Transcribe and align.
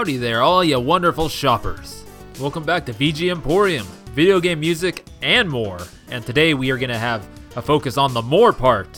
howdy 0.00 0.16
there, 0.16 0.40
all 0.40 0.64
you 0.64 0.80
wonderful 0.80 1.28
shoppers. 1.28 2.06
Welcome 2.40 2.64
back 2.64 2.86
to 2.86 2.94
VG 2.94 3.30
Emporium, 3.30 3.86
video 4.14 4.40
game 4.40 4.58
music 4.58 5.04
and 5.20 5.46
more. 5.46 5.78
And 6.08 6.24
today 6.24 6.54
we 6.54 6.70
are 6.70 6.78
going 6.78 6.88
to 6.88 6.96
have 6.96 7.28
a 7.54 7.60
focus 7.60 7.98
on 7.98 8.14
the 8.14 8.22
more 8.22 8.54
part. 8.54 8.96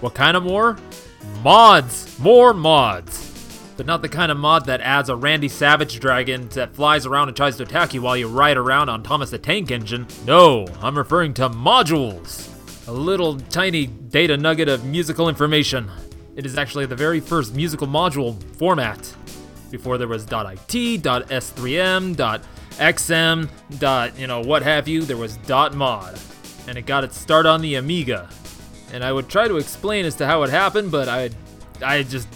What 0.00 0.14
kind 0.14 0.36
of 0.36 0.44
more? 0.44 0.78
Mods! 1.42 2.16
More 2.20 2.54
mods! 2.54 3.72
But 3.76 3.86
not 3.86 4.00
the 4.00 4.08
kind 4.08 4.30
of 4.30 4.38
mod 4.38 4.66
that 4.66 4.80
adds 4.80 5.08
a 5.08 5.16
Randy 5.16 5.48
Savage 5.48 5.98
dragon 5.98 6.48
that 6.50 6.76
flies 6.76 7.04
around 7.04 7.26
and 7.26 7.36
tries 7.36 7.56
to 7.56 7.64
attack 7.64 7.92
you 7.92 8.02
while 8.02 8.16
you 8.16 8.28
ride 8.28 8.56
around 8.56 8.88
on 8.88 9.02
Thomas 9.02 9.30
the 9.30 9.38
Tank 9.38 9.72
Engine. 9.72 10.06
No, 10.24 10.68
I'm 10.80 10.96
referring 10.96 11.34
to 11.34 11.50
modules. 11.50 12.48
A 12.86 12.92
little 12.92 13.40
tiny 13.40 13.88
data 13.88 14.36
nugget 14.36 14.68
of 14.68 14.84
musical 14.84 15.28
information. 15.28 15.90
It 16.36 16.46
is 16.46 16.56
actually 16.56 16.86
the 16.86 16.94
very 16.94 17.18
first 17.18 17.56
musical 17.56 17.88
module 17.88 18.40
format. 18.56 19.12
Before 19.74 19.98
there 19.98 20.06
was 20.06 20.22
.it, 20.22 20.30
.s3m, 20.30 22.14
.xm, 22.78 24.16
you 24.16 24.26
know 24.28 24.40
what 24.40 24.62
have 24.62 24.86
you, 24.86 25.02
there 25.02 25.16
was 25.16 25.36
.mod, 25.48 26.16
and 26.68 26.78
it 26.78 26.86
got 26.86 27.02
its 27.02 27.18
start 27.18 27.44
on 27.44 27.60
the 27.60 27.74
Amiga. 27.74 28.30
And 28.92 29.02
I 29.02 29.12
would 29.12 29.28
try 29.28 29.48
to 29.48 29.56
explain 29.56 30.04
as 30.04 30.14
to 30.14 30.26
how 30.26 30.44
it 30.44 30.50
happened, 30.50 30.92
but 30.92 31.08
I, 31.08 31.30
I 31.84 32.04
just 32.04 32.28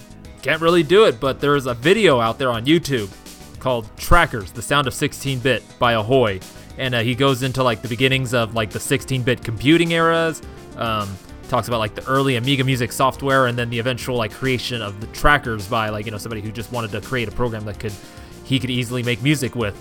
can't 0.43 0.60
really 0.60 0.82
do 0.82 1.04
it. 1.04 1.21
But 1.21 1.38
there 1.38 1.54
is 1.54 1.66
a 1.66 1.75
video 1.75 2.19
out 2.19 2.41
there 2.41 2.50
on 2.50 2.66
YouTube 2.66 3.09
called 3.60 3.88
"Trackers: 3.97 4.50
The 4.50 4.60
Sound 4.60 4.88
of 4.88 4.93
16-Bit" 4.93 5.62
by 5.78 5.93
Ahoy, 5.93 6.41
and 6.76 6.93
uh, 6.93 7.03
he 7.03 7.15
goes 7.15 7.44
into 7.44 7.62
like 7.62 7.82
the 7.82 7.88
beginnings 7.88 8.34
of 8.34 8.55
like 8.55 8.70
the 8.70 8.81
16-bit 8.81 9.44
computing 9.44 9.93
eras. 9.93 10.43
Um, 10.76 11.16
talks 11.48 11.69
about 11.69 11.78
like 11.78 11.94
the 11.94 12.06
early 12.06 12.36
Amiga 12.36 12.62
music 12.62 12.92
software 12.92 13.47
and 13.47 13.59
then 13.59 13.70
the 13.70 13.78
eventual 13.78 14.16
like 14.16 14.32
creation 14.32 14.82
of 14.82 15.00
the 15.00 15.06
trackers 15.09 15.66
by 15.66 15.88
like 15.88 16.04
you 16.04 16.12
know 16.12 16.19
somebody 16.19 16.41
who 16.41 16.53
just 16.53 16.70
wanted 16.70 16.91
to 16.92 17.00
create 17.00 17.28
a 17.28 17.32
program 17.32 17.64
that 17.64 17.81
could 17.81 17.92
he 18.44 18.59
could 18.59 18.70
easily 18.70 19.03
make 19.03 19.22
music 19.22 19.54
with 19.54 19.76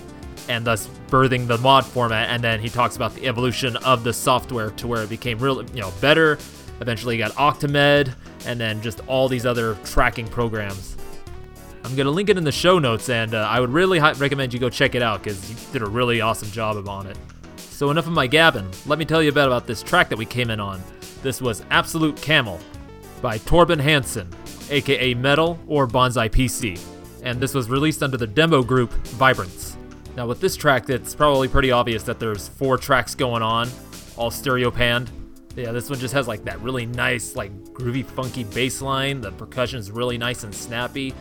and 0.50 0.66
thus 0.66 0.90
birthing 1.10 1.48
the 1.48 1.58
mod 1.58 1.86
format. 1.86 2.30
And 2.30 2.44
then 2.44 2.60
he 2.60 2.70
talks 2.70 2.96
about 2.96 3.14
the 3.16 3.28
evolution 3.28 3.76
of 3.78 4.04
the 4.04 4.14
software 4.14 4.72
to 4.72 4.88
where 4.88 5.04
it 5.04 5.10
became 5.10 5.40
real 5.40 5.64
you 5.64 5.82
know 5.82 5.92
better. 6.02 6.34
Eventually 6.80 7.18
you 7.18 7.24
got 7.24 7.34
Octamed 7.34 8.14
and 8.46 8.60
then 8.60 8.82
just 8.82 9.02
all 9.08 9.28
these 9.28 9.46
other 9.46 9.76
tracking 9.84 10.28
programs. 10.28 10.96
I'm 11.84 11.96
gonna 11.96 12.12
link 12.12 12.30
it 12.30 12.38
in 12.38 12.44
the 12.44 12.52
show 12.52 12.80
notes 12.80 13.10
and 13.10 13.34
uh, 13.34 13.48
I 13.50 13.60
would 13.60 13.72
really 13.72 14.00
hi- 14.00 14.14
recommend 14.14 14.54
you 14.54 14.60
go 14.60 14.70
check 14.70 14.96
it 14.96 15.02
out 15.02 15.24
because 15.24 15.48
he 15.48 15.56
did 15.72 15.82
a 15.82 15.90
really 15.90 16.22
awesome 16.22 16.50
job 16.52 16.88
on 16.88 17.08
it. 17.08 17.18
So 17.58 17.92
enough 17.92 18.08
of 18.08 18.14
my 18.14 18.28
gabbing. 18.28 18.70
Let 18.88 19.00
me 19.00 19.06
tell 19.06 19.22
you 19.22 19.30
a 19.30 19.34
bit 19.34 19.46
about 19.46 19.68
this 19.68 19.84
track 19.84 20.10
that 20.10 20.18
we 20.18 20.26
came 20.26 20.50
in 20.50 20.60
on 20.60 20.82
this 21.28 21.42
was 21.42 21.62
Absolute 21.72 22.16
Camel 22.22 22.58
by 23.22 23.38
Torben 23.40 23.82
Hansen, 23.82 24.30
aka 24.70 25.14
Metal 25.14 25.60
or 25.68 25.86
Bonsai 25.86 26.30
PC, 26.30 26.80
and 27.22 27.38
this 27.38 27.54
was 27.54 27.70
released 27.70 28.02
under 28.02 28.16
the 28.16 28.26
demo 28.26 28.64
group 28.64 28.94
Vibrance. 29.08 29.76
Now, 30.16 30.26
with 30.26 30.40
this 30.40 30.56
track, 30.56 30.90
it's 30.90 31.14
probably 31.14 31.50
pretty 31.50 31.70
obvious 31.70 32.04
that 32.04 32.18
there's 32.18 32.48
four 32.48 32.78
tracks 32.78 33.14
going 33.14 33.44
on, 33.44 33.68
all 34.16 34.32
stereo 34.32 34.72
panned. 34.72 35.12
Yeah, 35.58 35.74
this 35.74 35.90
one 35.90 36.00
just 36.00 36.14
has 36.14 36.30
like 36.30 36.46
that 36.46 36.62
really 36.62 36.86
nice, 36.86 37.36
like 37.36 37.52
groovy, 37.74 38.06
funky 38.06 38.46
bass 38.46 38.82
line. 38.82 39.20
The 39.20 39.34
percussion 39.34 39.80
is 39.80 39.92
really 39.92 40.18
nice 40.18 40.46
and 40.46 40.56
snappy. 40.56 41.14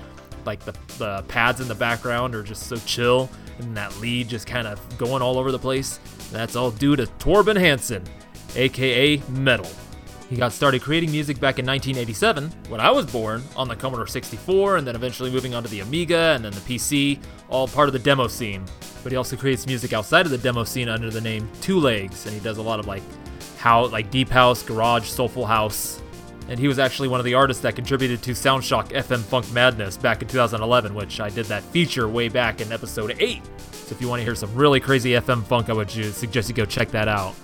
Like 0.44 0.60
the, 0.60 0.74
the 0.98 1.24
pads 1.26 1.60
in 1.60 1.66
the 1.66 1.74
background 1.74 2.36
are 2.36 2.44
just 2.44 2.68
so 2.68 2.76
chill, 2.76 3.28
and 3.58 3.76
that 3.76 3.98
lead 3.98 4.28
just 4.28 4.46
kind 4.46 4.68
of 4.68 4.80
going 4.98 5.20
all 5.20 5.36
over 5.36 5.50
the 5.50 5.58
place. 5.58 5.98
That's 6.30 6.54
all 6.54 6.70
due 6.70 6.94
to 6.94 7.06
Torben 7.18 7.58
Hansen, 7.58 8.04
aka 8.54 9.20
Metal. 9.30 9.68
He 10.28 10.34
got 10.34 10.52
started 10.52 10.82
creating 10.82 11.12
music 11.12 11.38
back 11.38 11.60
in 11.60 11.66
1987, 11.66 12.50
when 12.68 12.80
I 12.80 12.90
was 12.90 13.06
born, 13.06 13.44
on 13.54 13.68
the 13.68 13.76
Commodore 13.76 14.08
64, 14.08 14.78
and 14.78 14.86
then 14.86 14.96
eventually 14.96 15.30
moving 15.30 15.54
on 15.54 15.62
to 15.62 15.68
the 15.68 15.80
Amiga 15.80 16.32
and 16.34 16.44
then 16.44 16.52
the 16.52 16.60
PC, 16.60 17.20
all 17.48 17.68
part 17.68 17.88
of 17.88 17.92
the 17.92 18.00
demo 18.00 18.26
scene. 18.26 18.64
But 19.04 19.12
he 19.12 19.16
also 19.16 19.36
creates 19.36 19.68
music 19.68 19.92
outside 19.92 20.26
of 20.26 20.32
the 20.32 20.38
demo 20.38 20.64
scene 20.64 20.88
under 20.88 21.10
the 21.10 21.20
name 21.20 21.48
Two 21.60 21.78
Legs, 21.78 22.26
and 22.26 22.34
he 22.34 22.40
does 22.40 22.58
a 22.58 22.62
lot 22.62 22.80
of 22.80 22.88
like 22.88 23.04
how 23.58 23.86
like 23.86 24.10
deep 24.10 24.28
house, 24.28 24.64
garage, 24.64 25.06
soulful 25.06 25.46
house. 25.46 26.02
And 26.48 26.58
he 26.58 26.66
was 26.66 26.80
actually 26.80 27.08
one 27.08 27.20
of 27.20 27.24
the 27.24 27.34
artists 27.34 27.62
that 27.62 27.76
contributed 27.76 28.20
to 28.24 28.32
Soundshock 28.32 28.88
FM 28.88 29.20
Funk 29.20 29.50
Madness 29.52 29.96
back 29.96 30.22
in 30.22 30.28
2011, 30.28 30.92
which 30.92 31.20
I 31.20 31.30
did 31.30 31.46
that 31.46 31.62
feature 31.62 32.08
way 32.08 32.28
back 32.28 32.60
in 32.60 32.72
episode 32.72 33.16
8. 33.18 33.42
So 33.70 33.94
if 33.94 34.00
you 34.00 34.08
want 34.08 34.20
to 34.20 34.24
hear 34.24 34.34
some 34.34 34.52
really 34.56 34.80
crazy 34.80 35.10
FM 35.10 35.44
funk, 35.44 35.70
I 35.70 35.72
would 35.72 35.90
suggest 35.90 36.48
you 36.48 36.54
go 36.54 36.64
check 36.64 36.90
that 36.90 37.06
out. 37.06 37.34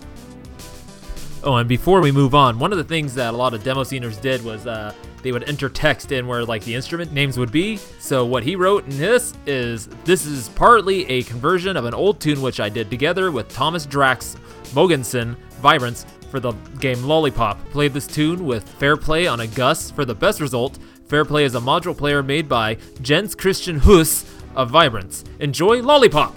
Oh, 1.44 1.56
and 1.56 1.69
before 1.69 2.00
we 2.00 2.12
move 2.12 2.37
on, 2.37 2.59
one 2.61 2.71
of 2.71 2.79
the 2.79 2.85
things 2.85 3.15
that 3.17 3.35
a 3.35 3.37
lot 3.37 3.53
of 3.53 3.65
demo 3.65 3.83
sceners 3.83 4.17
did 4.17 4.44
was 4.44 4.65
uh, 4.65 4.94
they 5.23 5.33
would 5.33 5.49
enter 5.49 5.69
text 5.69 6.12
in 6.12 6.29
where 6.29 6.44
like 6.44 6.62
the 6.62 6.73
instrument 6.73 7.12
names 7.12 7.37
would 7.37 7.50
be. 7.50 7.79
So 7.99 8.25
what 8.25 8.44
he 8.44 8.55
wrote 8.55 8.85
in 8.85 8.97
this 8.97 9.35
is 9.44 9.89
this 10.05 10.25
is 10.25 10.50
partly 10.50 11.05
a 11.11 11.25
conversion 11.25 11.77
of 11.77 11.85
an 11.85 11.94
old 11.94 12.21
tune 12.21 12.43
which 12.43 12.61
I 12.61 12.69
did 12.69 12.91
together 12.91 13.33
with 13.33 13.49
Thomas 13.49 13.87
Drax 13.87 14.37
Mogensen 14.73 15.37
Vibrance 15.61 16.06
for 16.31 16.39
the 16.39 16.53
game 16.79 17.03
Lollipop. 17.03 17.59
Played 17.71 17.93
this 17.93 18.06
tune 18.06 18.47
with 18.47 18.69
Fairplay 18.69 19.27
on 19.27 19.41
a 19.41 19.47
Gus 19.49 19.91
for 19.91 20.05
the 20.05 20.15
best 20.15 20.41
result. 20.41 20.79
Fairplay 21.06 21.44
is 21.44 21.56
a 21.56 21.61
module 21.61 21.97
player 21.97 22.23
made 22.23 22.49
by 22.49 22.79
Jens 23.00 23.35
Christian 23.35 23.79
Huss 23.79 24.25
of 24.55 24.71
Vibrance. 24.71 25.25
Enjoy 25.41 25.83
Lollipop. 25.83 26.37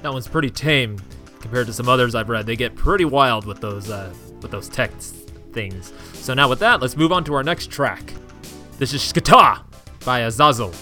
That 0.00 0.12
one's 0.14 0.28
pretty 0.28 0.50
tame 0.50 0.98
compared 1.40 1.66
to 1.66 1.74
some 1.74 1.88
others 1.88 2.14
I've 2.14 2.30
read. 2.30 2.46
They 2.46 2.56
get 2.56 2.74
pretty 2.74 3.04
wild 3.04 3.44
with 3.44 3.60
those 3.60 3.90
uh, 3.90 4.12
with 4.46 4.52
those 4.52 4.68
text 4.68 5.14
things. 5.52 5.92
So 6.12 6.32
now 6.32 6.48
with 6.48 6.60
that, 6.60 6.80
let's 6.80 6.96
move 6.96 7.10
on 7.10 7.24
to 7.24 7.34
our 7.34 7.42
next 7.42 7.70
track. 7.70 8.12
This 8.78 8.92
is 8.92 9.00
Schktaaaaah 9.00 9.62
by 10.04 10.20
Azazel. 10.20 10.72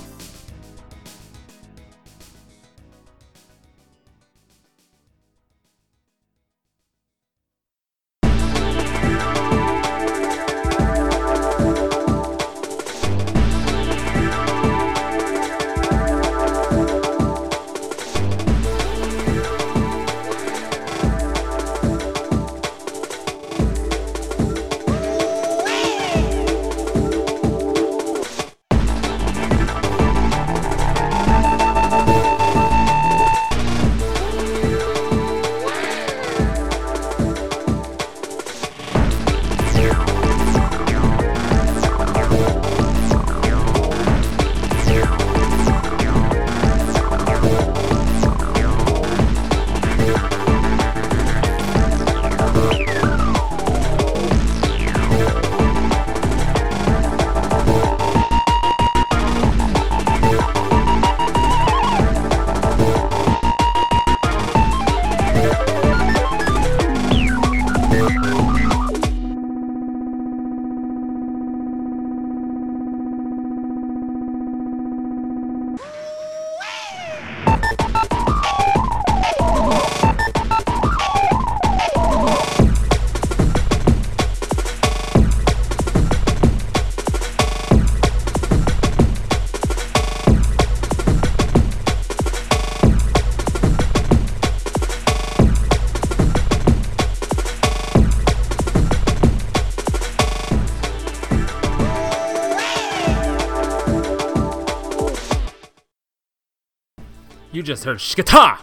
You 107.55 107.62
just 107.62 107.85
heard 107.85 107.99
Schktaaaaah, 107.99 108.59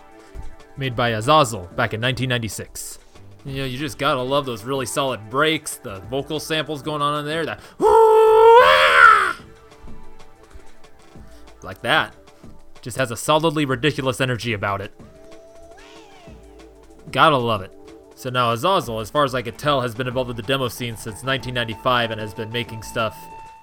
made 0.76 0.98
by 0.98 1.12
Azazel 1.12 1.62
back 1.78 1.94
in 1.94 2.02
1996. 2.02 3.00
You 3.46 3.56
know, 3.56 3.64
you 3.64 3.78
just 3.78 3.98
gotta 3.98 4.22
love 4.22 4.46
those 4.46 4.66
really 4.66 4.86
solid 4.86 5.30
breaks, 5.30 5.78
the 5.78 6.02
vocal 6.02 6.42
samples 6.42 6.82
going 6.82 7.02
on 7.02 7.22
in 7.22 7.26
there, 7.26 7.46
that 7.46 7.62
like 11.64 11.82
that. 11.84 12.14
Just 12.82 12.98
has 12.98 13.12
a 13.12 13.16
solidly 13.16 13.64
ridiculous 13.64 14.20
energy 14.20 14.52
about 14.52 14.82
it. 14.82 14.92
Gotta 17.14 17.38
love 17.38 17.62
it. 17.62 17.72
So 18.16 18.30
now 18.30 18.52
Azazel, 18.52 19.00
as 19.00 19.10
far 19.10 19.24
as 19.24 19.34
I 19.34 19.42
could 19.42 19.58
tell, 19.58 19.80
has 19.80 19.96
been 19.96 20.10
involved 20.10 20.28
with 20.28 20.36
the 20.36 20.44
demo 20.44 20.68
scene 20.68 20.98
since 20.98 21.24
1995 21.24 22.12
and 22.12 22.20
has 22.20 22.34
been 22.34 22.52
making 22.52 22.84
stuff, 22.84 23.18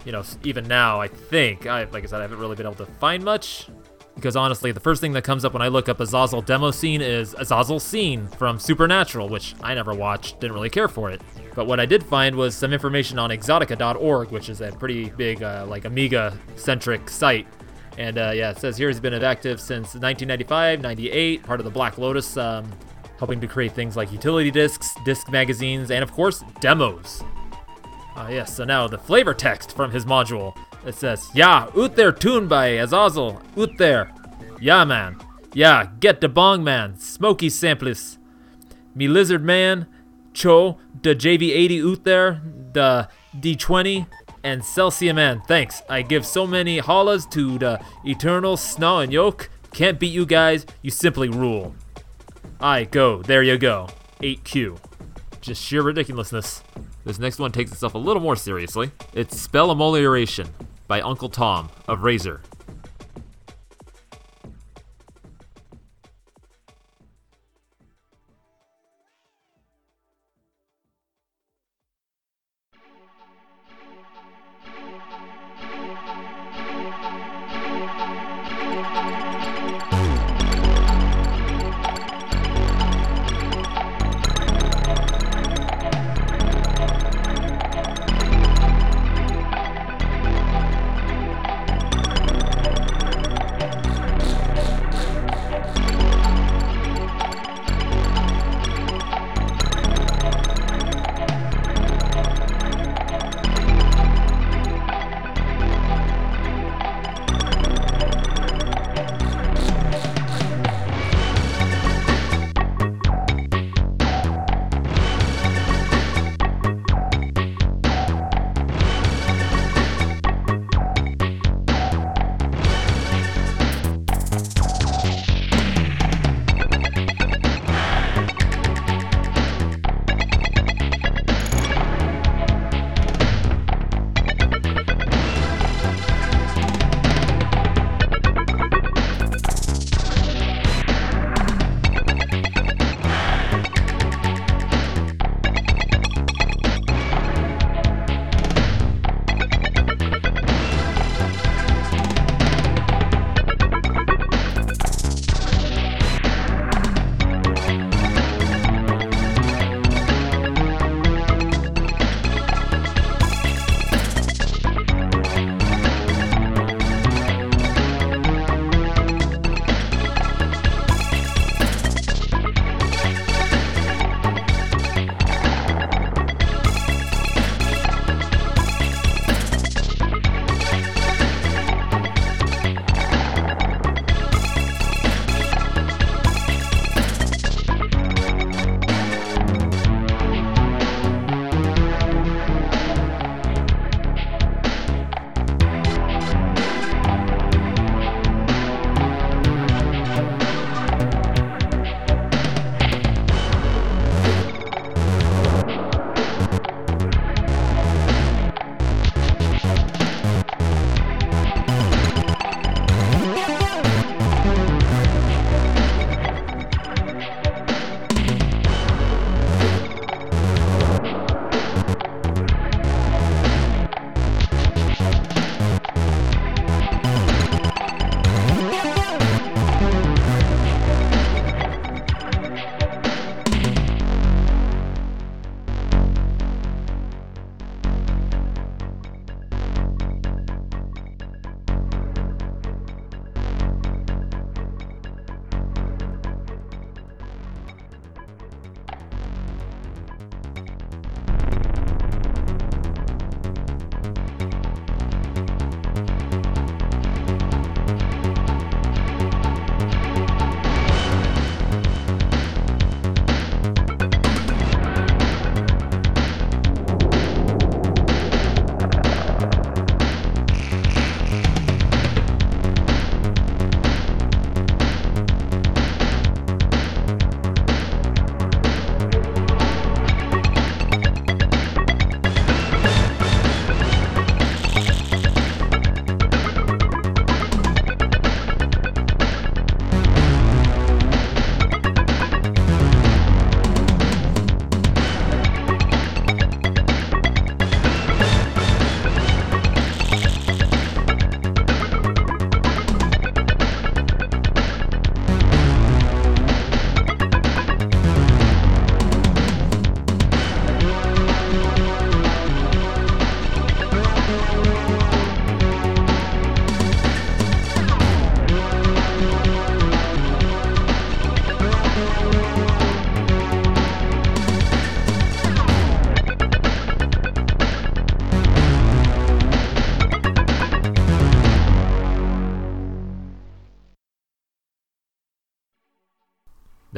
you 0.07 0.13
know, 0.13 0.25
even 0.43 0.67
now, 0.67 1.03
I 1.03 1.09
think. 1.09 1.67
I, 1.67 1.85
like 1.85 2.05
I 2.05 2.07
said, 2.07 2.21
I 2.21 2.23
haven't 2.23 2.39
really 2.39 2.57
been 2.57 2.65
able 2.65 2.77
to 2.77 2.87
find 2.87 3.23
much. 3.23 3.69
Because 4.19 4.35
honestly, 4.35 4.73
the 4.73 4.81
first 4.81 5.01
thing 5.01 5.13
that 5.13 5.23
comes 5.23 5.45
up 5.45 5.53
when 5.53 5.63
I 5.63 5.69
look 5.69 5.89
up 5.89 6.01
Azazel 6.01 6.43
demo 6.43 6.73
scene 6.73 7.01
is 7.01 7.37
Azazel 7.39 7.79
scene 7.79 8.27
from 8.27 8.59
Supernatural, 8.59 9.29
which 9.29 9.55
I 9.63 9.75
never 9.75 9.95
watched, 9.95 10.41
didn't 10.41 10.55
really 10.55 10.71
care 10.71 10.89
for 10.89 11.09
it. 11.09 11.23
But 11.55 11.69
what 11.69 11.79
I 11.79 11.87
did 11.87 12.03
find 12.03 12.35
was 12.35 12.57
some 12.57 12.73
information 12.73 13.21
on 13.21 13.31
Exotica.org, 13.31 14.33
which 14.33 14.49
is 14.49 14.61
a 14.61 14.73
pretty 14.73 15.11
big, 15.11 15.45
uh, 15.45 15.67
like, 15.69 15.85
Amiga-centric 15.85 17.09
site. 17.09 17.47
And 17.97 18.19
uh, 18.19 18.33
yeah, 18.35 18.51
it 18.51 18.59
says 18.59 18.77
here 18.77 18.89
he's 18.89 18.99
been 18.99 19.15
active 19.15 19.61
since 19.61 19.95
1995, 19.95 20.81
98, 20.81 21.45
part 21.45 21.61
of 21.61 21.65
the 21.65 21.71
Black 21.71 21.97
Lotus, 21.97 22.37
um, 22.37 22.69
helping 23.21 23.41
to 23.41 23.47
create 23.47 23.71
things 23.71 23.97
like 23.97 24.11
utility 24.11 24.51
discs, 24.51 24.97
disc 25.05 25.31
magazines, 25.31 25.93
and 25.93 26.03
of 26.03 26.11
course, 26.11 26.43
demos. 26.61 27.23
Ah, 28.17 28.27
uh, 28.27 28.29
yes, 28.31 28.57
so 28.57 28.65
now 28.65 28.89
the 28.89 28.99
flavor 28.99 29.33
text 29.33 29.77
from 29.77 29.93
his 29.93 30.05
module. 30.05 30.59
It 30.87 30.95
says, 30.95 31.29
Yeah, 31.35 31.69
out 31.77 31.97
there 31.97 32.13
tuned 32.13 32.49
by 32.49 32.69
Azazel, 32.69 33.43
out 33.57 33.77
there. 33.79 34.13
Yeah, 34.61 34.85
man. 34.85 35.21
Yeah, 35.53 35.91
get 36.01 36.21
the 36.21 36.29
bong, 36.29 36.63
man. 36.63 36.99
Smoky 36.99 37.49
samples. 37.49 38.19
Me 38.95 39.09
lizard 39.09 39.43
man, 39.43 39.87
Cho, 40.33 40.79
the 41.03 41.15
JV80 41.15 41.93
out 41.93 42.05
there, 42.05 42.43
the 42.73 43.09
D20, 43.37 44.07
and 44.43 44.65
Celsius 44.65 45.15
man. 45.15 45.43
Thanks. 45.47 45.83
I 45.89 46.03
give 46.03 46.25
so 46.25 46.47
many 46.47 46.79
hollahs 46.79 47.27
to 47.27 47.59
the 47.59 47.81
eternal 48.05 48.57
snow 48.57 49.01
and 49.01 49.13
yoke. 49.13 49.51
Can't 49.73 49.99
beat 49.99 50.13
you 50.13 50.27
guys. 50.27 50.65
You 50.83 50.91
simply 50.91 51.29
rule. 51.29 51.75
I 52.61 52.85
go. 52.85 53.23
There 53.23 53.43
you 53.43 53.59
go. 53.59 53.89
8Q. 54.21 54.79
Just 55.41 55.63
sheer 55.63 55.83
ridiculousness. 55.83 56.63
This 57.05 57.19
next 57.19 57.39
one 57.39 57.53
takes 57.53 57.71
itself 57.73 57.95
a 57.95 57.99
little 57.99 58.23
more 58.23 58.37
seriously. 58.37 58.91
It's 59.13 59.41
Spell 59.41 59.71
Amelioration 59.71 60.49
by 60.89 61.01
Uncle 61.03 61.29
Tom 61.29 61.69
of 61.87 62.03
Razor. 62.03 62.41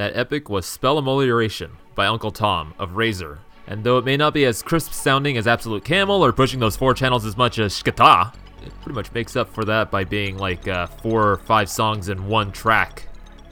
That 0.01 0.17
epic 0.17 0.49
was 0.49 0.65
Spell 0.65 0.97
Amelioration 0.97 1.73
by 1.95 2.07
Uncle 2.07 2.31
Tom 2.31 2.73
of 2.79 2.97
Razor. 2.97 3.41
And 3.67 3.85
though 3.85 3.99
it 3.99 4.05
may 4.07 4.17
not 4.17 4.33
be 4.33 4.47
as 4.47 4.63
crisp 4.63 4.95
sounding 4.95 5.37
as 5.37 5.47
Absolute 5.47 5.85
Camel 5.85 6.25
or 6.25 6.33
pushing 6.33 6.59
those 6.59 6.75
four 6.75 6.95
channels 6.95 7.27
as 7.27 7.37
much 7.37 7.59
as 7.59 7.75
Schktaaaaah, 7.75 8.35
it 8.65 8.73
pretty 8.81 8.95
much 8.95 9.13
makes 9.13 9.37
up 9.37 9.53
for 9.53 9.63
that 9.67 9.91
by 9.91 10.05
being 10.05 10.39
like 10.39 10.67
uh, 10.67 10.87
four 10.87 11.33
or 11.33 11.37
five 11.37 11.69
songs 11.69 12.09
in 12.09 12.29
one 12.29 12.51
track, 12.51 13.09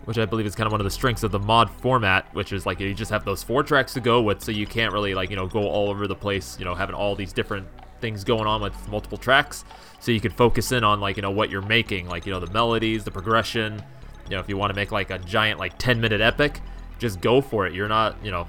which 0.07 0.17
I 0.17 0.25
believe 0.25 0.47
is 0.47 0.55
kind 0.55 0.67
of 0.67 0.73
one 0.73 0.81
of 0.81 0.87
the 0.87 0.91
strengths 0.91 1.23
of 1.23 1.33
the 1.33 1.39
mod 1.39 1.69
format, 1.69 2.35
which 2.35 2.55
is 2.55 2.65
like 2.65 2.81
you 2.81 2.95
just 2.95 3.11
have 3.11 3.27
those 3.27 3.43
four 3.43 3.63
tracks 3.63 3.93
to 3.93 4.01
go 4.01 4.23
with, 4.23 4.43
so 4.43 4.51
you 4.51 4.67
can't 4.67 4.95
really 4.95 5.15
like 5.15 5.29
you 5.29 5.37
know 5.37 5.47
go 5.47 5.69
all 5.69 5.91
over 5.91 6.07
the 6.07 6.17
place, 6.17 6.59
you 6.59 6.65
know, 6.65 6.75
having 6.75 6.95
all 6.95 7.15
these 7.15 7.35
different 7.35 7.69
things 8.01 8.25
going 8.25 8.47
on 8.47 8.63
with 8.63 8.89
multiple 8.89 9.19
tracks, 9.19 9.67
so 10.01 10.13
you 10.13 10.21
can 10.21 10.33
focus 10.33 10.73
in 10.73 10.83
on 10.83 10.99
like 10.99 11.17
you 11.17 11.23
know 11.23 11.31
what 11.31 11.51
you're 11.51 11.61
making, 11.61 12.09
like 12.09 12.25
you 12.25 12.33
know 12.33 12.41
the 12.41 12.51
melodies, 12.53 13.05
the 13.05 13.11
progression. 13.11 13.85
You 14.29 14.37
know, 14.37 14.41
if 14.41 14.49
you 14.49 14.57
want 14.57 14.71
to 14.71 14.77
make 14.77 14.93
like 14.93 15.11
a 15.11 15.19
giant 15.19 15.59
like 15.59 15.79
10 15.79 16.01
minute 16.01 16.21
epic, 16.21 16.61
just 16.99 17.21
go 17.21 17.41
for 17.41 17.67
it. 17.67 17.73
You're 17.73 17.89
not, 17.89 18.17
you 18.25 18.31
know, 18.31 18.47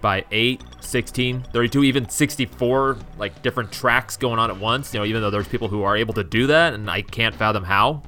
by 0.00 0.24
8, 0.30 0.62
16, 0.80 1.42
32, 1.52 1.84
even 1.84 2.08
64 2.08 2.98
like 3.18 3.42
different 3.42 3.70
tracks 3.70 4.16
going 4.16 4.38
on 4.38 4.50
at 4.50 4.58
once. 4.58 4.94
You 4.94 5.00
know, 5.00 5.06
even 5.06 5.20
though 5.20 5.30
there's 5.30 5.48
people 5.48 5.68
who 5.68 5.82
are 5.82 5.96
able 5.96 6.14
to 6.14 6.24
do 6.24 6.46
that, 6.46 6.74
and 6.74 6.90
I 6.90 7.02
can't 7.02 7.34
fathom 7.34 7.64
how. 7.64 8.02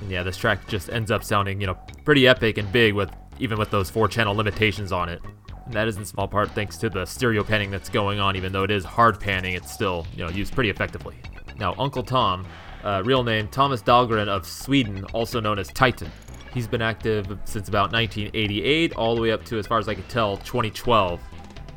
And 0.00 0.10
yeah, 0.10 0.22
this 0.22 0.36
track 0.36 0.66
just 0.68 0.90
ends 0.90 1.10
up 1.10 1.24
sounding 1.24 1.60
you 1.60 1.66
know 1.66 1.78
pretty 2.04 2.26
epic 2.26 2.58
and 2.58 2.70
big 2.72 2.94
with 2.94 3.10
even 3.38 3.58
with 3.58 3.70
those 3.70 3.90
four 3.90 4.08
channel 4.08 4.34
limitations 4.34 4.92
on 4.92 5.08
it. 5.08 5.20
And 5.66 5.74
that 5.74 5.88
is 5.88 5.96
in 5.96 6.04
small 6.04 6.28
part 6.28 6.50
thanks 6.50 6.76
to 6.78 6.90
the 6.90 7.04
stereo 7.04 7.42
panning 7.42 7.70
that's 7.70 7.88
going 7.88 8.20
on. 8.20 8.36
Even 8.36 8.52
though 8.52 8.64
it 8.64 8.70
is 8.70 8.84
hard 8.84 9.18
panning, 9.18 9.54
it's 9.54 9.72
still 9.72 10.06
you 10.14 10.24
know 10.24 10.30
used 10.30 10.54
pretty 10.54 10.70
effectively. 10.70 11.16
Now, 11.58 11.74
Uncle 11.78 12.02
Tom, 12.02 12.44
uh, 12.82 13.02
real 13.04 13.22
name 13.22 13.48
Thomas 13.48 13.82
Dahlgren 13.82 14.28
of 14.28 14.46
Sweden, 14.46 15.04
also 15.12 15.40
known 15.40 15.58
as 15.58 15.68
Titan. 15.68 16.10
He's 16.54 16.68
been 16.68 16.82
active 16.82 17.26
since 17.44 17.68
about 17.68 17.92
1988, 17.92 18.94
all 18.94 19.14
the 19.14 19.20
way 19.20 19.32
up 19.32 19.44
to, 19.46 19.58
as 19.58 19.66
far 19.66 19.78
as 19.78 19.88
I 19.88 19.94
can 19.94 20.04
tell, 20.04 20.36
2012 20.38 21.20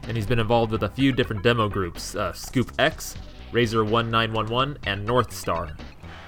and 0.07 0.15
he's 0.15 0.25
been 0.25 0.39
involved 0.39 0.71
with 0.71 0.83
a 0.83 0.89
few 0.89 1.11
different 1.11 1.43
demo 1.43 1.69
groups 1.69 2.15
uh, 2.15 2.33
Scoop 2.33 2.71
X, 2.79 3.15
Razor 3.51 3.83
1911, 3.83 4.77
and 4.85 5.05
North 5.05 5.33
Star. 5.33 5.75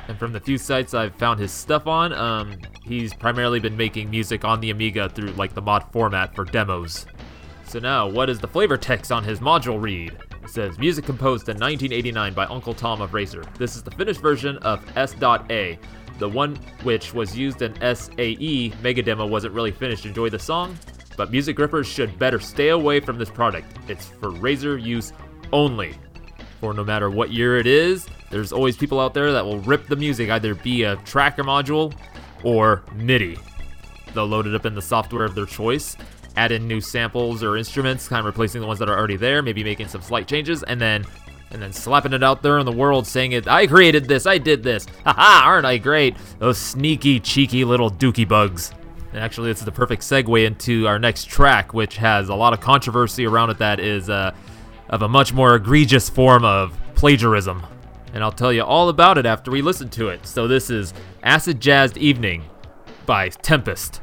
And 0.07 0.17
from 0.17 0.33
the 0.33 0.39
few 0.39 0.57
sites 0.57 0.93
I've 0.93 1.15
found 1.15 1.39
his 1.39 1.51
stuff 1.51 1.87
on, 1.87 2.13
um, 2.13 2.57
he's 2.83 3.13
primarily 3.13 3.59
been 3.59 3.77
making 3.77 4.09
music 4.09 4.43
on 4.43 4.59
the 4.59 4.71
Amiga 4.71 5.09
through 5.09 5.31
like 5.31 5.53
the 5.53 5.61
mod 5.61 5.85
format 5.91 6.35
for 6.35 6.45
demos. 6.45 7.05
So 7.65 7.79
now, 7.79 8.07
what 8.07 8.29
is 8.29 8.39
the 8.39 8.47
flavor 8.47 8.77
text 8.77 9.11
on 9.11 9.23
his 9.23 9.39
module 9.39 9.79
read? 9.79 10.17
It 10.43 10.49
says 10.49 10.79
music 10.79 11.05
composed 11.05 11.47
in 11.47 11.57
1989 11.57 12.33
by 12.33 12.45
Uncle 12.45 12.73
Tom 12.73 13.01
of 13.01 13.13
Razor. 13.13 13.43
This 13.57 13.75
is 13.75 13.83
the 13.83 13.91
finished 13.91 14.21
version 14.21 14.57
of 14.57 14.83
S.A. 14.97 15.77
The 16.19 16.29
one 16.29 16.55
which 16.83 17.13
was 17.13 17.35
used 17.35 17.61
in 17.61 17.73
SAE 17.95 18.73
Mega 18.83 19.01
Demo 19.01 19.25
wasn't 19.25 19.53
really 19.53 19.71
finished. 19.71 20.05
Enjoy 20.05 20.29
the 20.29 20.39
song? 20.39 20.77
but 21.19 21.31
music 21.31 21.57
grippers 21.57 21.85
should 21.85 22.17
better 22.17 22.39
stay 22.39 22.69
away 22.69 23.01
from 23.01 23.17
this 23.17 23.29
product. 23.29 23.67
It's 23.89 24.05
for 24.07 24.29
Razor 24.29 24.77
use 24.77 25.11
only. 25.51 25.97
For 26.61 26.73
no 26.73 26.81
matter 26.81 27.09
what 27.09 27.29
year 27.29 27.57
it 27.57 27.67
is, 27.67 28.07
there's 28.29 28.53
always 28.53 28.77
people 28.77 29.01
out 29.01 29.13
there 29.13 29.33
that 29.33 29.43
will 29.43 29.59
rip 29.59 29.87
the 29.87 29.97
music 29.97 30.29
either 30.29 30.55
be 30.55 30.83
a 30.83 30.95
tracker 31.03 31.43
module 31.43 31.93
or 32.45 32.85
MIDI. 32.95 33.37
They'll 34.13 34.27
load 34.27 34.47
it 34.47 34.55
up 34.55 34.65
in 34.65 34.75
the 34.75 34.81
software 34.81 35.25
of 35.25 35.35
their 35.35 35.45
choice, 35.45 35.97
add 36.37 36.53
in 36.53 36.69
new 36.69 36.79
samples 36.79 37.43
or 37.43 37.57
instruments, 37.57 38.07
kind 38.07 38.21
of 38.21 38.25
replacing 38.25 38.61
the 38.61 38.67
ones 38.67 38.79
that 38.79 38.87
are 38.87 38.97
already 38.97 39.17
there, 39.17 39.41
maybe 39.41 39.61
making 39.61 39.89
some 39.89 40.01
slight 40.01 40.25
changes, 40.25 40.63
and 40.63 40.79
then 40.79 41.03
and 41.51 41.61
then 41.61 41.73
slapping 41.73 42.13
it 42.13 42.23
out 42.23 42.41
there 42.41 42.59
in 42.59 42.65
the 42.65 42.71
world 42.71 43.07
saying 43.07 43.31
it 43.31 43.47
I 43.47 43.67
created 43.67 44.07
this, 44.07 44.25
I 44.25 44.37
did 44.37 44.63
this. 44.63 44.85
Haha, 45.05 45.47
aren't 45.47 45.65
I 45.65 45.77
great? 45.77 46.15
Those 46.39 46.57
sneaky, 46.57 47.19
cheeky 47.19 47.63
little 47.63 47.89
dookie 47.89 48.27
bugs. 48.27 48.71
And 49.11 49.19
actually, 49.19 49.49
this 49.49 49.59
is 49.59 49.65
the 49.65 49.71
perfect 49.71 50.03
segue 50.03 50.45
into 50.45 50.87
our 50.87 50.99
next 50.99 51.27
track, 51.27 51.73
which 51.73 51.97
has 51.97 52.29
a 52.29 52.35
lot 52.35 52.53
of 52.53 52.61
controversy 52.61 53.25
around 53.25 53.49
it 53.49 53.57
that 53.57 53.79
is 53.79 54.09
uh, 54.09 54.35
of 54.89 55.01
a 55.01 55.09
much 55.09 55.33
more 55.33 55.55
egregious 55.55 56.09
form 56.09 56.45
of 56.45 56.77
plagiarism. 56.93 57.65
And 58.13 58.23
I'll 58.23 58.31
tell 58.31 58.53
you 58.53 58.63
all 58.63 58.89
about 58.89 59.17
it 59.17 59.25
after 59.25 59.49
we 59.49 59.61
listen 59.61 59.89
to 59.89 60.09
it. 60.09 60.25
So, 60.27 60.47
this 60.47 60.69
is 60.69 60.93
Acid 61.23 61.59
Jazzed 61.59 61.97
Evening 61.97 62.43
by 63.07 63.29
Tempest. 63.29 64.01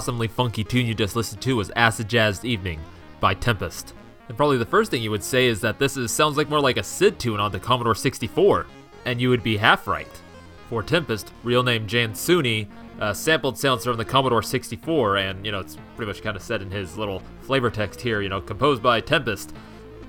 Awesomely 0.00 0.28
funky 0.28 0.64
tune 0.64 0.86
you 0.86 0.94
just 0.94 1.14
listened 1.14 1.42
to 1.42 1.56
was 1.56 1.70
Acid 1.76 2.08
Jazzed 2.08 2.46
Evening 2.46 2.80
by 3.20 3.34
Tempest. 3.34 3.92
And 4.28 4.34
probably 4.34 4.56
the 4.56 4.64
first 4.64 4.90
thing 4.90 5.02
you 5.02 5.10
would 5.10 5.22
say 5.22 5.44
is 5.46 5.60
that 5.60 5.78
this 5.78 5.98
is, 5.98 6.10
sounds 6.10 6.38
like 6.38 6.48
more 6.48 6.58
like 6.58 6.78
a 6.78 6.82
SID 6.82 7.18
tune 7.18 7.38
on 7.38 7.52
the 7.52 7.60
Commodore 7.60 7.94
64, 7.94 8.64
and 9.04 9.20
you 9.20 9.28
would 9.28 9.42
be 9.42 9.58
half 9.58 9.86
right. 9.86 10.08
For 10.70 10.82
Tempest, 10.82 11.34
real 11.42 11.62
name 11.62 11.86
Jan 11.86 12.12
Suni, 12.14 12.66
uh, 12.98 13.12
sampled 13.12 13.58
sounds 13.58 13.84
from 13.84 13.98
the 13.98 14.04
Commodore 14.06 14.42
64, 14.42 15.18
and 15.18 15.44
you 15.44 15.52
know 15.52 15.60
it's 15.60 15.76
pretty 15.96 16.08
much 16.08 16.22
kind 16.22 16.34
of 16.34 16.42
said 16.42 16.62
in 16.62 16.70
his 16.70 16.96
little 16.96 17.22
flavor 17.42 17.68
text 17.68 18.00
here. 18.00 18.22
You 18.22 18.30
know, 18.30 18.40
composed 18.40 18.82
by 18.82 19.02
Tempest, 19.02 19.52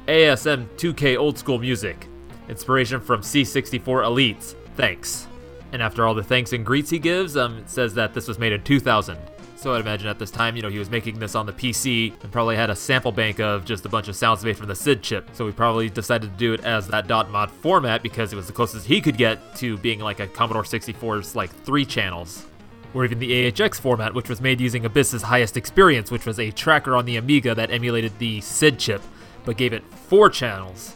ASM 0.07 0.67
2K 0.77 1.17
old 1.17 1.37
school 1.37 1.59
music, 1.59 2.07
inspiration 2.47 3.01
from 3.01 3.23
C64 3.23 4.05
Elites. 4.05 4.55
Thanks. 4.77 5.27
And 5.73 5.81
after 5.81 6.07
all 6.07 6.13
the 6.13 6.23
thanks 6.23 6.53
and 6.53 6.65
greets 6.65 6.89
he 6.89 6.99
gives, 6.99 7.35
um, 7.35 7.57
it 7.57 7.69
says 7.69 7.93
that 7.95 8.13
this 8.13 8.29
was 8.29 8.39
made 8.39 8.53
in 8.53 8.63
2000. 8.63 9.17
So 9.61 9.75
I'd 9.75 9.81
imagine 9.81 10.07
at 10.07 10.17
this 10.17 10.31
time, 10.31 10.55
you 10.55 10.63
know, 10.63 10.69
he 10.69 10.79
was 10.79 10.89
making 10.89 11.19
this 11.19 11.35
on 11.35 11.45
the 11.45 11.53
PC 11.53 12.19
and 12.23 12.31
probably 12.31 12.55
had 12.55 12.71
a 12.71 12.75
sample 12.75 13.11
bank 13.11 13.39
of 13.39 13.63
just 13.63 13.85
a 13.85 13.89
bunch 13.89 14.07
of 14.07 14.15
sounds 14.15 14.43
made 14.43 14.57
from 14.57 14.67
the 14.67 14.75
SID 14.75 15.03
chip. 15.03 15.29
So 15.33 15.45
he 15.45 15.53
probably 15.53 15.87
decided 15.87 16.31
to 16.31 16.37
do 16.39 16.53
it 16.53 16.65
as 16.65 16.87
that 16.87 17.05
dot 17.05 17.29
.mod 17.29 17.51
format 17.51 18.01
because 18.01 18.33
it 18.33 18.35
was 18.35 18.47
the 18.47 18.53
closest 18.53 18.87
he 18.87 18.99
could 18.99 19.17
get 19.17 19.55
to 19.57 19.77
being 19.77 19.99
like 19.99 20.19
a 20.19 20.25
Commodore 20.25 20.63
64's 20.63 21.35
like 21.35 21.51
three 21.51 21.85
channels. 21.85 22.47
Or 22.95 23.05
even 23.05 23.19
the 23.19 23.51
AHX 23.51 23.79
format, 23.79 24.15
which 24.15 24.29
was 24.29 24.41
made 24.41 24.59
using 24.59 24.83
Abyss's 24.83 25.21
highest 25.21 25.55
experience, 25.55 26.09
which 26.09 26.25
was 26.25 26.39
a 26.39 26.49
tracker 26.49 26.95
on 26.95 27.05
the 27.05 27.17
Amiga 27.17 27.53
that 27.53 27.69
emulated 27.69 28.17
the 28.17 28.41
SID 28.41 28.79
chip, 28.79 29.03
but 29.45 29.57
gave 29.57 29.73
it 29.73 29.83
four 29.93 30.31
channels. 30.31 30.95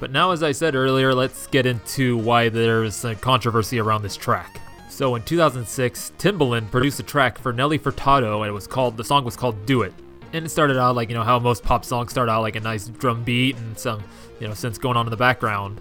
But 0.00 0.10
now, 0.10 0.32
as 0.32 0.42
I 0.42 0.50
said 0.50 0.74
earlier, 0.74 1.14
let's 1.14 1.46
get 1.46 1.64
into 1.64 2.18
why 2.18 2.48
there's 2.48 3.04
a 3.04 3.14
controversy 3.14 3.78
around 3.78 4.02
this 4.02 4.16
track. 4.16 4.60
So 5.00 5.14
in 5.14 5.22
2006, 5.22 6.12
Timbaland 6.18 6.70
produced 6.70 7.00
a 7.00 7.02
track 7.02 7.38
for 7.38 7.54
Nelly 7.54 7.78
Furtado, 7.78 8.40
and 8.40 8.48
it 8.48 8.52
was 8.52 8.66
called 8.66 8.98
the 8.98 9.02
song 9.02 9.24
was 9.24 9.34
called 9.34 9.64
"Do 9.64 9.80
It." 9.80 9.94
And 10.34 10.44
it 10.44 10.50
started 10.50 10.78
out 10.78 10.94
like 10.94 11.08
you 11.08 11.14
know 11.14 11.22
how 11.22 11.38
most 11.38 11.62
pop 11.62 11.86
songs 11.86 12.10
start 12.10 12.28
out 12.28 12.42
like 12.42 12.54
a 12.54 12.60
nice 12.60 12.86
drum 12.86 13.24
beat 13.24 13.56
and 13.56 13.78
some 13.78 14.04
you 14.40 14.46
know 14.46 14.52
synths 14.52 14.78
going 14.78 14.98
on 14.98 15.06
in 15.06 15.10
the 15.10 15.16
background. 15.16 15.80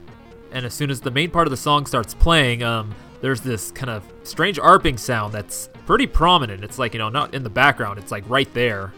And 0.53 0.65
as 0.65 0.73
soon 0.73 0.89
as 0.89 1.01
the 1.01 1.12
main 1.12 1.32
part 1.32 1.47
of 1.47 1.51
the 1.51 1.58
song 1.58 1.86
starts 1.86 2.13
playing, 2.13 2.63
um, 2.63 2.95
there's 3.19 3.41
this 3.41 3.71
kind 3.71 3.89
of 3.89 4.05
strange 4.23 4.58
arping 4.58 4.97
sound 4.97 5.34
that's 5.34 5.67
pretty 5.86 6.08
prominent. 6.08 6.63
It's 6.63 6.79
like 6.79 6.93
you 6.93 6.99
know 6.99 7.10
not 7.10 7.34
in 7.34 7.43
the 7.43 7.49
background, 7.49 7.99
it's 7.99 8.13
like 8.13 8.23
right 8.29 8.47
there. 8.53 8.93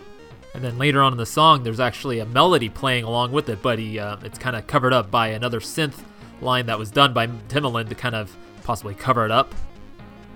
And 0.54 0.64
then 0.64 0.78
later 0.78 1.02
on 1.02 1.14
in 1.14 1.18
the 1.18 1.26
song, 1.26 1.64
there's 1.64 1.80
actually 1.80 2.20
a 2.20 2.28
melody 2.28 2.70
playing 2.70 3.06
along 3.06 3.32
with 3.32 3.50
it, 3.50 3.64
but 3.64 3.80
he, 3.80 3.98
uh, 3.98 4.18
it's 4.24 4.38
kind 4.38 4.56
of 4.56 4.68
covered 4.68 4.94
up 4.94 5.10
by 5.10 5.30
another 5.30 5.62
synth 5.62 6.04
line 6.42 6.68
that 6.68 6.78
was 6.78 6.92
done 6.92 7.12
by 7.12 7.26
Timbaland 7.26 7.90
to 7.90 7.96
kind 7.96 8.14
of 8.14 8.38
possibly 8.62 8.94
cover 8.94 9.26
it 9.26 9.32
up. 9.32 9.56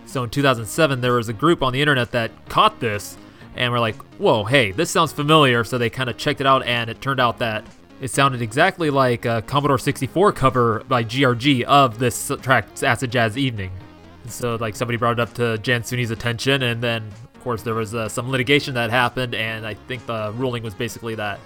So 0.05 0.23
in 0.23 0.29
2007, 0.29 1.01
there 1.01 1.13
was 1.13 1.29
a 1.29 1.33
group 1.33 1.61
on 1.63 1.73
the 1.73 1.81
internet 1.81 2.11
that 2.11 2.31
caught 2.47 2.79
this 2.79 3.17
and 3.55 3.71
were 3.71 3.79
like, 3.79 3.95
whoa, 4.17 4.43
hey, 4.43 4.71
this 4.71 4.89
sounds 4.89 5.11
familiar. 5.11 5.63
So 5.63 5.77
they 5.77 5.89
kind 5.89 6.09
of 6.09 6.17
checked 6.17 6.41
it 6.41 6.47
out, 6.47 6.65
and 6.65 6.89
it 6.89 7.01
turned 7.01 7.19
out 7.19 7.39
that 7.39 7.65
it 8.01 8.11
sounded 8.11 8.41
exactly 8.41 8.89
like 8.89 9.25
a 9.25 9.41
Commodore 9.43 9.77
64 9.77 10.33
cover 10.33 10.83
by 10.87 11.03
GRG 11.03 11.63
of 11.63 11.97
this 11.97 12.31
track, 12.41 12.67
Acid 12.83 13.11
Jazz 13.11 13.37
Evening. 13.37 13.71
So, 14.27 14.55
like, 14.55 14.75
somebody 14.75 14.97
brought 14.97 15.13
it 15.13 15.19
up 15.19 15.33
to 15.35 15.57
Jan 15.59 15.83
Suni's 15.83 16.11
attention, 16.11 16.63
and 16.63 16.81
then, 16.81 17.03
of 17.35 17.41
course, 17.41 17.61
there 17.61 17.75
was 17.75 17.93
uh, 17.93 18.09
some 18.09 18.29
litigation 18.31 18.73
that 18.73 18.89
happened, 18.89 19.35
and 19.35 19.65
I 19.65 19.75
think 19.75 20.05
the 20.07 20.33
ruling 20.35 20.63
was 20.63 20.73
basically 20.73 21.15
that 21.15 21.39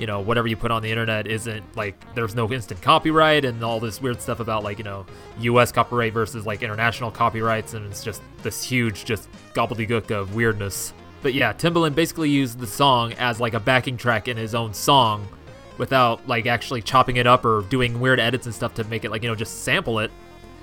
you 0.00 0.06
know, 0.06 0.20
whatever 0.20 0.48
you 0.48 0.56
put 0.56 0.70
on 0.70 0.80
the 0.80 0.90
internet 0.90 1.26
isn't 1.26 1.62
like 1.76 1.94
there's 2.14 2.34
no 2.34 2.50
instant 2.50 2.80
copyright 2.80 3.44
and 3.44 3.62
all 3.62 3.78
this 3.78 4.00
weird 4.00 4.22
stuff 4.22 4.40
about 4.40 4.64
like, 4.64 4.78
you 4.78 4.84
know, 4.84 5.04
US 5.40 5.70
copyright 5.70 6.14
versus 6.14 6.46
like 6.46 6.62
international 6.62 7.10
copyrights 7.10 7.74
and 7.74 7.84
it's 7.84 8.02
just 8.02 8.22
this 8.42 8.64
huge 8.64 9.04
just 9.04 9.28
gobbledygook 9.52 10.10
of 10.10 10.34
weirdness. 10.34 10.94
But 11.20 11.34
yeah, 11.34 11.52
Timbaland 11.52 11.94
basically 11.94 12.30
used 12.30 12.58
the 12.58 12.66
song 12.66 13.12
as 13.18 13.40
like 13.40 13.52
a 13.52 13.60
backing 13.60 13.98
track 13.98 14.26
in 14.26 14.38
his 14.38 14.54
own 14.54 14.72
song 14.72 15.28
without 15.76 16.26
like 16.26 16.46
actually 16.46 16.80
chopping 16.80 17.18
it 17.18 17.26
up 17.26 17.44
or 17.44 17.60
doing 17.68 18.00
weird 18.00 18.18
edits 18.18 18.46
and 18.46 18.54
stuff 18.54 18.72
to 18.76 18.84
make 18.84 19.04
it 19.04 19.10
like, 19.10 19.22
you 19.22 19.28
know, 19.28 19.34
just 19.34 19.64
sample 19.64 19.98
it. 19.98 20.10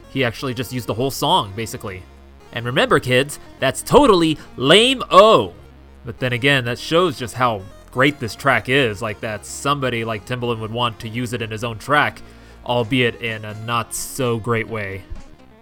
He 0.09 0.23
actually 0.23 0.55
just 0.55 0.73
used 0.73 0.87
the 0.87 0.95
whole 0.95 1.11
song 1.11 1.53
basically. 1.55 2.01
And 2.53 2.65
remember 2.65 2.99
kids, 2.99 3.37
that's 3.59 3.83
totally 3.83 4.39
lame 4.55 5.03
o. 5.11 5.53
But 6.05 6.17
then 6.17 6.33
again, 6.33 6.65
that 6.65 6.79
shows 6.79 7.19
just 7.19 7.35
how 7.35 7.61
great 7.97 8.19
this 8.19 8.35
track 8.35 8.69
is, 8.69 9.01
like 9.01 9.19
that 9.21 9.43
somebody 9.43 10.05
like 10.05 10.23
Timbaland 10.23 10.59
would 10.59 10.69
want 10.69 10.99
to 10.99 11.09
use 11.09 11.33
it 11.33 11.41
in 11.41 11.49
his 11.49 11.63
own 11.63 11.79
track, 11.79 12.21
albeit 12.63 13.19
in 13.23 13.43
a 13.43 13.55
not 13.65 13.91
so 13.91 14.37
great 14.37 14.67
way. 14.67 15.01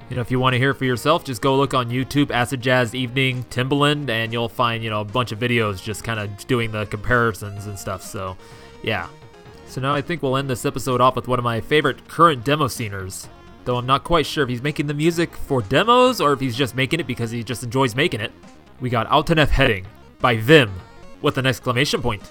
You 0.09 0.17
know, 0.17 0.21
if 0.21 0.29
you 0.29 0.37
want 0.37 0.51
to 0.53 0.57
hear 0.57 0.73
for 0.73 0.83
yourself, 0.83 1.23
just 1.23 1.41
go 1.41 1.55
look 1.55 1.73
on 1.73 1.89
YouTube, 1.89 2.31
Acid 2.31 2.59
Jazz 2.59 2.93
Evening 2.93 3.45
Timbaland, 3.45 4.09
and 4.09 4.33
you'll 4.33 4.49
find, 4.49 4.83
you 4.83 4.89
know, 4.89 4.99
a 4.99 5.05
bunch 5.05 5.31
of 5.31 5.39
videos 5.39 5.81
just 5.81 6.03
kind 6.03 6.19
of 6.19 6.45
doing 6.45 6.73
the 6.73 6.85
comparisons 6.87 7.67
and 7.67 7.79
stuff. 7.79 8.03
So, 8.03 8.35
yeah. 8.83 9.07
So 9.67 9.79
now 9.79 9.95
I 9.95 10.01
think 10.01 10.21
we'll 10.21 10.35
end 10.35 10.49
this 10.49 10.65
episode 10.65 10.99
off 10.99 11.15
with 11.15 11.29
one 11.29 11.39
of 11.39 11.45
my 11.45 11.61
favorite 11.61 12.05
current 12.09 12.43
demo 12.43 12.67
sceners. 12.67 13.29
Though 13.63 13.77
I'm 13.77 13.85
not 13.85 14.03
quite 14.03 14.25
sure 14.25 14.43
if 14.43 14.49
he's 14.49 14.61
making 14.61 14.87
the 14.87 14.93
music 14.93 15.33
for 15.37 15.61
demos 15.61 16.19
or 16.19 16.33
if 16.33 16.41
he's 16.41 16.57
just 16.57 16.75
making 16.75 16.99
it 16.99 17.07
because 17.07 17.31
he 17.31 17.45
just 17.45 17.63
enjoys 17.63 17.95
making 17.95 18.19
it. 18.19 18.33
We 18.81 18.89
got 18.89 19.07
Outanaff 19.07 19.47
Heading 19.47 19.87
by 20.19 20.35
Vim 20.35 20.73
with 21.25 21.39
an 21.39 21.47
exclamation 21.47 22.03
point. 22.03 22.21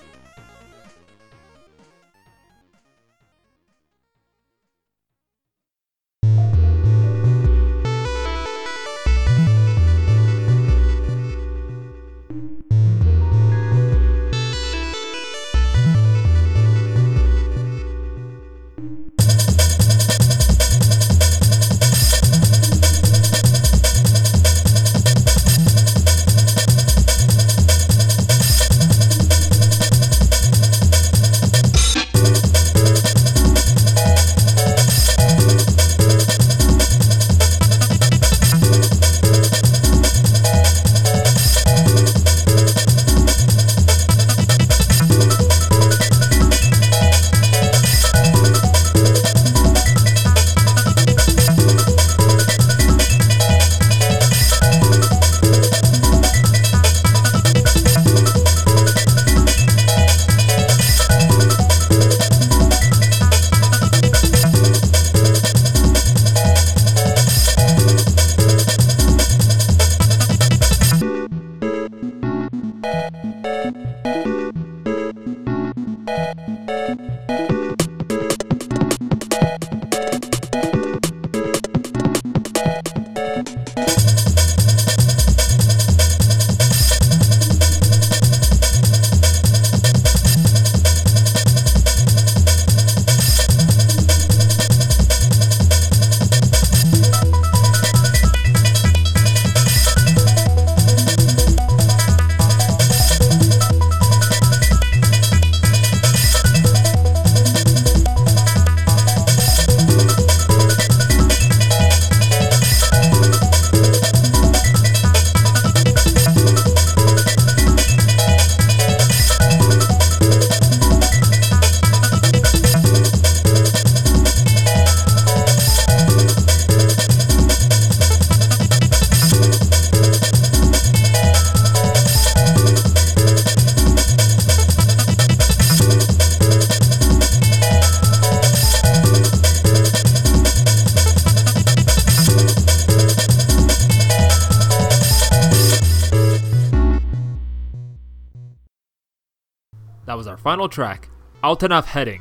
Final 150.44 150.68
track, 150.68 151.08
Outanaff 151.42 151.86
Heading 151.86 152.20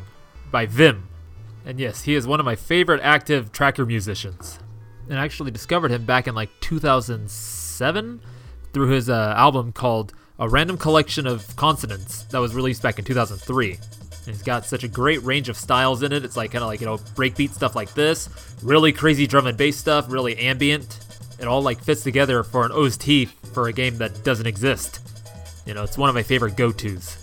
by 0.50 0.66
Vim. 0.66 1.10
And 1.66 1.78
yes, 1.78 2.04
he 2.04 2.16
is 2.16 2.26
one 2.26 2.40
of 2.40 2.46
my 2.46 2.56
favorite 2.56 3.02
active 3.04 3.52
tracker 3.52 3.86
musicians. 3.86 4.60
And 5.10 5.20
I 5.20 5.26
actually 5.26 5.52
discovered 5.52 5.92
him 5.92 6.06
back 6.06 6.26
in 6.26 6.34
like 6.34 6.50
2007 6.62 8.22
through 8.72 8.88
his 8.88 9.10
uh, 9.10 9.34
album 9.36 9.74
called 9.74 10.14
A 10.40 10.48
Random 10.48 10.78
Collection 10.78 11.28
of 11.28 11.54
Consonants 11.58 12.24
that 12.32 12.40
was 12.40 12.56
released 12.56 12.82
back 12.82 12.98
in 12.98 13.04
2003. 13.04 13.72
And 13.72 13.82
he's 14.28 14.42
got 14.42 14.66
such 14.66 14.86
a 14.86 14.88
great 14.88 15.22
range 15.24 15.50
of 15.50 15.58
styles 15.58 16.02
in 16.02 16.14
it. 16.14 16.24
It's 16.24 16.38
like 16.38 16.52
kind 16.52 16.64
of 16.64 16.70
like, 16.70 16.80
you 16.80 16.86
know, 16.86 17.00
breakbeat 17.00 17.52
stuff 17.52 17.76
like 17.76 17.94
this, 17.94 18.30
really 18.64 18.94
crazy 18.94 19.28
drum 19.28 19.48
and 19.48 19.58
bass 19.58 19.76
stuff, 19.76 20.10
really 20.10 20.38
ambient. 20.38 20.98
It 21.40 21.48
all 21.48 21.62
like 21.62 21.84
fits 21.84 22.04
together 22.04 22.44
for 22.44 22.66
an 22.66 22.72
OST 22.72 23.28
for 23.54 23.68
a 23.68 23.74
game 23.74 23.98
that 23.98 24.24
doesn't 24.24 24.48
exist. 24.48 25.02
You 25.66 25.74
know, 25.74 25.84
it's 25.84 25.98
one 25.98 26.08
of 26.08 26.16
my 26.16 26.24
favorite 26.24 26.56
go-tos. 26.56 27.23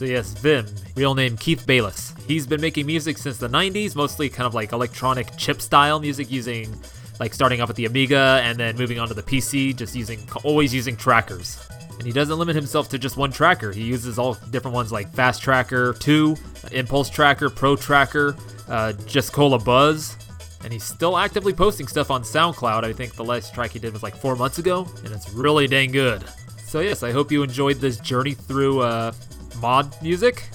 So 0.00 0.06
yes, 0.06 0.32
Vim, 0.32 0.64
real 0.96 1.14
name 1.14 1.36
Keith 1.36 1.66
Balis. 1.66 2.18
He's 2.22 2.46
been 2.46 2.62
making 2.62 2.86
music 2.86 3.18
since 3.18 3.36
the 3.36 3.50
90s, 3.50 3.94
mostly 3.94 4.30
kind 4.30 4.46
of 4.46 4.54
like 4.54 4.72
electronic 4.72 5.36
chip 5.36 5.60
style 5.60 6.00
music 6.00 6.30
using 6.30 6.74
like 7.18 7.34
starting 7.34 7.60
off 7.60 7.68
with 7.68 7.76
the 7.76 7.84
Amiga 7.84 8.40
and 8.42 8.58
then 8.58 8.78
moving 8.78 8.98
on 8.98 9.08
to 9.08 9.12
the 9.12 9.22
PC, 9.22 9.76
just 9.76 9.94
using 9.94 10.26
always 10.42 10.72
using 10.72 10.96
trackers. 10.96 11.62
And 11.98 12.06
he 12.06 12.12
doesn't 12.12 12.38
limit 12.38 12.56
himself 12.56 12.88
to 12.88 12.98
just 12.98 13.18
one 13.18 13.30
tracker. 13.30 13.72
He 13.72 13.82
uses 13.82 14.18
all 14.18 14.38
different 14.48 14.74
ones 14.74 14.90
like 14.90 15.12
Fast 15.12 15.42
Tracker 15.42 15.92
2, 15.92 16.34
Impulse 16.72 17.10
Tracker, 17.10 17.50
Pro 17.50 17.76
Tracker, 17.76 18.34
uh, 18.68 18.94
Jeskola 19.04 19.62
Buzz. 19.62 20.16
And 20.64 20.72
he's 20.72 20.84
still 20.84 21.18
actively 21.18 21.52
posting 21.52 21.86
stuff 21.86 22.10
on 22.10 22.22
SoundCloud. 22.22 22.84
I 22.84 22.94
think 22.94 23.16
the 23.16 23.24
last 23.24 23.52
track 23.52 23.72
he 23.72 23.78
did 23.78 23.92
was 23.92 24.02
like 24.02 24.16
four 24.16 24.34
months 24.34 24.56
ago, 24.56 24.88
and 25.04 25.12
it's 25.12 25.30
really 25.34 25.66
dang 25.66 25.92
good. 25.92 26.24
So 26.64 26.80
yes, 26.80 27.02
I 27.02 27.12
hope 27.12 27.30
you 27.30 27.42
enjoyed 27.42 27.80
this 27.82 27.98
journey 27.98 28.32
through 28.32 28.80
uh, 28.80 29.12
mod 29.60 29.94
music. 30.02 30.48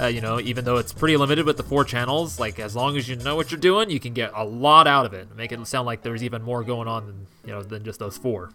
Uh, 0.00 0.06
you 0.06 0.20
know, 0.20 0.40
even 0.40 0.64
though 0.64 0.78
it's 0.78 0.92
pretty 0.92 1.16
limited 1.16 1.44
with 1.44 1.56
the 1.56 1.62
four 1.62 1.84
channels, 1.84 2.40
like 2.40 2.58
as 2.58 2.74
long 2.74 2.96
as 2.96 3.08
you 3.08 3.16
know 3.16 3.36
what 3.36 3.50
you're 3.50 3.60
doing, 3.60 3.90
you 3.90 4.00
can 4.00 4.14
get 4.14 4.32
a 4.34 4.44
lot 4.44 4.86
out 4.86 5.04
of 5.04 5.12
it. 5.12 5.34
Make 5.36 5.52
it 5.52 5.66
sound 5.66 5.86
like 5.86 6.02
there's 6.02 6.24
even 6.24 6.42
more 6.42 6.64
going 6.64 6.88
on 6.88 7.06
than 7.06 7.26
you 7.44 7.52
know 7.52 7.62
than 7.62 7.84
just 7.84 7.98
those 7.98 8.16
four. 8.16 8.50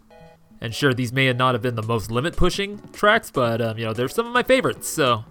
And 0.59 0.73
sure, 0.73 0.93
these 0.93 1.13
may 1.13 1.31
not 1.33 1.53
have 1.53 1.61
been 1.61 1.75
the 1.75 1.83
most 1.83 2.09
limit 2.09 2.35
pushing 2.35 2.81
tracks, 2.91 3.29
but 3.29 3.61
um, 3.61 3.77
you 3.77 3.85
know 3.85 3.93
they're 3.93 4.09
some 4.09 4.25
of 4.25 4.33
my 4.33 4.41
favorites. 4.41 4.87
So, 4.87 5.25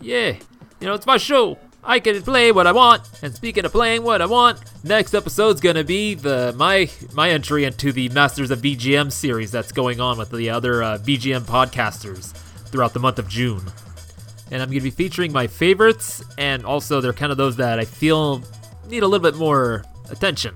yeah, 0.00 0.36
you 0.80 0.86
know 0.86 0.94
it's 0.94 1.06
my 1.06 1.18
show. 1.18 1.58
I 1.84 1.98
can 1.98 2.20
play 2.22 2.52
what 2.52 2.66
I 2.66 2.72
want. 2.72 3.02
And 3.22 3.34
speaking 3.34 3.64
of 3.64 3.72
playing 3.72 4.02
what 4.02 4.20
I 4.20 4.26
want, 4.26 4.60
next 4.82 5.14
episode's 5.14 5.60
gonna 5.60 5.84
be 5.84 6.14
the 6.14 6.54
my 6.56 6.88
my 7.12 7.30
entry 7.30 7.64
into 7.64 7.92
the 7.92 8.08
Masters 8.08 8.50
of 8.50 8.60
VGM 8.60 9.12
series 9.12 9.50
that's 9.50 9.72
going 9.72 10.00
on 10.00 10.16
with 10.16 10.30
the 10.30 10.48
other 10.48 10.82
uh, 10.82 10.98
podcasters 10.98 12.32
throughout 12.70 12.94
the 12.94 13.00
month 13.00 13.18
of 13.18 13.28
June 13.28 13.60
and 14.50 14.62
I'm 14.62 14.68
going 14.68 14.80
to 14.80 14.84
be 14.84 14.90
featuring 14.90 15.32
my 15.32 15.46
favorites, 15.46 16.22
and 16.38 16.64
also 16.64 17.00
they're 17.00 17.12
kind 17.12 17.32
of 17.32 17.38
those 17.38 17.56
that 17.56 17.78
I 17.78 17.84
feel 17.84 18.42
need 18.88 19.02
a 19.02 19.06
little 19.06 19.30
bit 19.30 19.38
more 19.38 19.84
attention. 20.10 20.54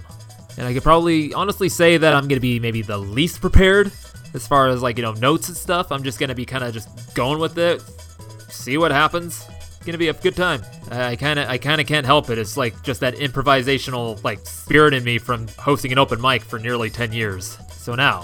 And 0.57 0.67
I 0.67 0.73
could 0.73 0.83
probably 0.83 1.35
honestly 1.35 1.69
say 1.69 1.97
that 1.97 2.15
I'm 2.15 2.23
going 2.23 2.37
to 2.37 2.41
be 2.41 2.61
maybe 2.61 2.83
the 2.83 2.99
least 2.99 3.41
prepared 3.41 3.93
as 4.35 4.47
far 4.47 4.69
as 4.69 4.83
like, 4.83 4.97
you 4.97 5.03
know, 5.03 5.13
notes 5.15 5.49
and 5.49 5.57
stuff. 5.57 5.91
I'm 5.91 6.03
just 6.03 6.19
going 6.19 6.29
to 6.29 6.35
be 6.35 6.45
kind 6.45 6.65
of 6.65 6.73
just 6.73 7.15
going 7.15 7.39
with 7.39 7.59
it, 7.59 7.83
see 8.49 8.79
what 8.79 8.91
happens. 8.91 9.47
To 9.85 9.99
be 9.99 10.09
a 10.09 10.15
good 10.15 10.35
time. 10.35 10.63
I 10.91 11.15
kind 11.15 11.39
of 11.39 11.47
I 11.47 11.59
kind 11.59 11.79
of 11.79 11.87
can't 11.87 12.07
help 12.07 12.31
it. 12.31 12.39
It's 12.39 12.57
like 12.57 12.83
just 12.83 13.01
that 13.01 13.17
improvisational 13.17 14.23
like 14.25 14.39
spirit 14.47 14.95
in 14.95 15.05
me 15.05 15.19
from 15.19 15.47
hosting 15.59 15.93
an 15.93 15.99
open 15.99 16.23
mic 16.23 16.41
for 16.41 16.59
nearly 16.59 16.89
10 16.89 17.13
years. 17.13 17.59
So 17.71 17.95
now, 17.95 18.23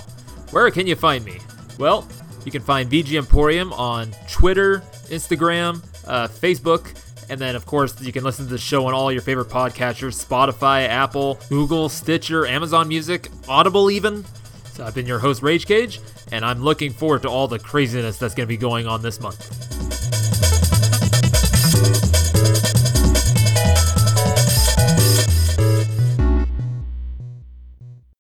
where 0.53 0.71
can 0.71 0.87
you 0.87 0.97
find 0.97 1.23
me? 1.23 1.39
Well, 1.79 2.09
you 2.45 2.53
can 2.53 2.63
find 2.63 2.91
VG 2.91 3.19
Emporium 3.19 3.73
on 3.73 4.13
Twitter, 4.29 4.81
Instagram, 5.09 5.83
uh, 6.07 6.29
Facebook, 6.29 6.95
and 7.31 7.41
then, 7.41 7.55
of 7.55 7.65
course, 7.65 8.01
you 8.03 8.13
can 8.13 8.25
listen 8.25 8.47
to 8.47 8.51
the 8.51 8.59
show 8.59 8.87
on 8.87 8.95
all 8.95 9.13
your 9.13 9.23
favorite 9.23 9.49
podcatchers 9.49 10.23
Spotify, 10.23 10.89
Apple, 10.89 11.39
Google, 11.49 11.89
Stitcher, 11.89 12.45
Amazon 12.45 12.89
Music, 12.89 13.29
Audible, 13.49 13.89
even. 13.89 14.25
So 14.73 14.85
I've 14.85 14.97
been 14.97 15.07
your 15.07 15.21
host, 15.21 15.41
Rage 15.41 15.67
Cage, 15.67 16.01
and 16.33 16.45
I'm 16.45 16.63
looking 16.63 16.93
forward 16.93 17.23
to 17.23 17.29
all 17.29 17.47
the 17.47 17.61
craziness 17.61 18.19
that's 18.19 18.35
going 18.35 18.47
to 18.47 18.49
be 18.49 18.57
going 18.57 18.89
on 18.89 19.03
this 19.03 19.21
month. 19.21 19.39